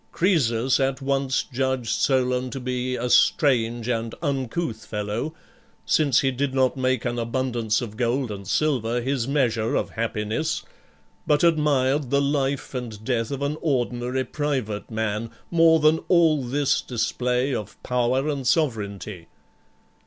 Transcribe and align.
Croesus 0.11 0.79
at 0.79 0.99
once 0.99 1.43
judged 1.43 1.91
Solon 1.91 2.49
to 2.49 2.59
be 2.59 2.95
a 2.95 3.07
strange 3.07 3.87
and 3.87 4.15
uncouth 4.23 4.83
fellow, 4.83 5.35
since 5.85 6.21
he 6.21 6.31
did 6.31 6.55
not 6.55 6.75
make 6.75 7.05
an 7.05 7.19
abundance 7.19 7.81
of 7.83 7.97
gold 7.97 8.31
and 8.31 8.47
silver 8.47 8.99
his 8.99 9.27
measure 9.27 9.75
of 9.75 9.91
happiness, 9.91 10.63
but 11.27 11.43
admired 11.43 12.09
the 12.09 12.19
life 12.19 12.73
and 12.73 13.03
death 13.03 13.29
of 13.29 13.43
an 13.43 13.57
ordinary 13.61 14.23
private 14.23 14.89
man 14.89 15.29
more 15.51 15.79
than 15.79 15.99
all 16.07 16.41
this 16.43 16.81
display 16.81 17.53
of 17.53 17.77
power 17.83 18.27
and 18.27 18.47
sovereignty. 18.47 19.27